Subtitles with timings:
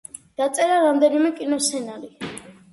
[0.41, 2.13] დაწერა რამდენიმე კინოსცენარი.